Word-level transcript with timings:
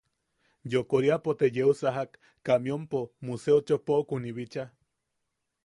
Yokoriapo 0.73 1.35
te 1.41 1.49
yeusajak 1.57 2.17
camionpo 2.49 3.03
Museo 3.29 3.61
Chopokuni 3.67 4.35
bicha. 4.39 4.65